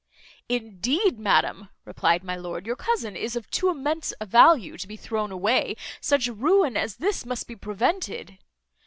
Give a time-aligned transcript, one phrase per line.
[0.49, 4.97] "Indeed, madam," replied my lord, "your cousin is of too immense a value to be
[4.97, 8.39] thrown away; such ruin as this must be prevented."